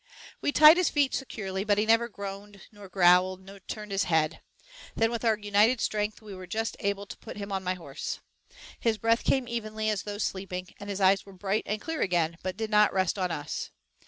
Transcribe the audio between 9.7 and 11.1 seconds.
as though sleeping, and his